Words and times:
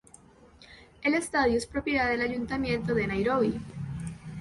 El 1.03 1.13
estadio 1.13 1.55
es 1.57 1.67
propiedad 1.67 2.09
del 2.09 2.21
Ayuntamiento 2.21 2.95
de 2.95 3.05
Nairobi. 3.05 3.59